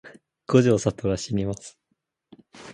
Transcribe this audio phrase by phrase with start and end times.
[0.47, 1.77] 五条悟はしにます